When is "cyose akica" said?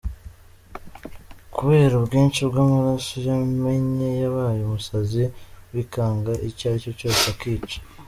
6.99-7.77